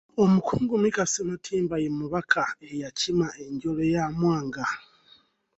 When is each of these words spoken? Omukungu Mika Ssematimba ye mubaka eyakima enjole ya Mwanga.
Omukungu 0.23 0.73
Mika 0.83 1.03
Ssematimba 1.07 1.75
ye 1.83 1.89
mubaka 1.97 2.43
eyakima 2.69 3.27
enjole 3.45 3.83
ya 3.95 4.05
Mwanga. 4.19 4.65